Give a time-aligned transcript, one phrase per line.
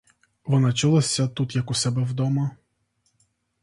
[0.45, 2.51] Вона чулася тут як у себе дома.